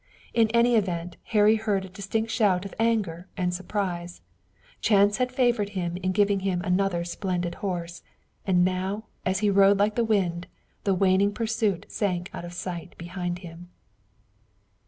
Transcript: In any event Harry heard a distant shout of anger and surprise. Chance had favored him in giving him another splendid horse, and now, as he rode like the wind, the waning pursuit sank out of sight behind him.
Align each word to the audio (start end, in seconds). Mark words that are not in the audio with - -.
In 0.33 0.47
any 0.47 0.75
event 0.75 1.17
Harry 1.25 1.57
heard 1.57 1.85
a 1.85 1.89
distant 1.89 2.31
shout 2.31 2.65
of 2.65 2.73
anger 2.79 3.27
and 3.37 3.53
surprise. 3.53 4.21
Chance 4.81 5.17
had 5.17 5.31
favored 5.31 5.69
him 5.77 5.95
in 5.97 6.11
giving 6.11 6.39
him 6.39 6.59
another 6.63 7.03
splendid 7.03 7.53
horse, 7.61 8.01
and 8.43 8.65
now, 8.65 9.03
as 9.27 9.41
he 9.45 9.51
rode 9.51 9.77
like 9.77 9.93
the 9.93 10.03
wind, 10.03 10.47
the 10.85 10.95
waning 10.95 11.31
pursuit 11.33 11.85
sank 11.87 12.31
out 12.33 12.45
of 12.45 12.53
sight 12.53 12.95
behind 12.97 13.37
him. 13.45 13.69